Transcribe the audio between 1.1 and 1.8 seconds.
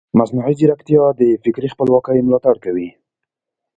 د فکري